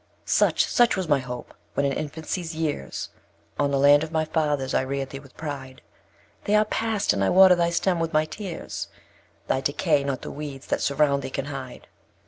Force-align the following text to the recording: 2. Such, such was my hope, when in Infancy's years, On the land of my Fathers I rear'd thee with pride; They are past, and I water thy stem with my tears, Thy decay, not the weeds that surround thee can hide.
2. 0.25 0.31
Such, 0.31 0.65
such 0.65 0.95
was 0.97 1.07
my 1.07 1.19
hope, 1.19 1.53
when 1.75 1.85
in 1.85 1.91
Infancy's 1.93 2.55
years, 2.55 3.09
On 3.59 3.69
the 3.69 3.77
land 3.77 4.03
of 4.03 4.11
my 4.11 4.25
Fathers 4.25 4.73
I 4.73 4.81
rear'd 4.81 5.11
thee 5.11 5.19
with 5.19 5.37
pride; 5.37 5.83
They 6.45 6.55
are 6.55 6.65
past, 6.65 7.13
and 7.13 7.23
I 7.23 7.29
water 7.29 7.53
thy 7.53 7.69
stem 7.69 7.99
with 7.99 8.11
my 8.11 8.25
tears, 8.25 8.87
Thy 9.45 9.61
decay, 9.61 10.03
not 10.03 10.23
the 10.23 10.31
weeds 10.31 10.65
that 10.65 10.81
surround 10.81 11.21
thee 11.21 11.29
can 11.29 11.45
hide. 11.45 11.85